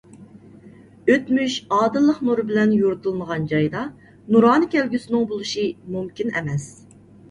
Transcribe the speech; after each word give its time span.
ئۆتمۈش 1.13 1.57
ئادىللىق 1.77 2.23
نۇرى 2.31 2.47
بىلەن 2.49 2.75
يورۇتۇلمىغان 2.79 3.47
جايدا 3.55 3.87
نۇرانە 4.09 4.75
كەلگۈسىنىڭ 4.77 5.33
بولۇشى 5.33 5.71
مۇمكىن 5.97 6.39
ئەمەس. 6.39 6.73